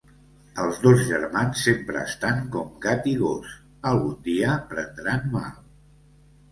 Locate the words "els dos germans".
0.61-1.61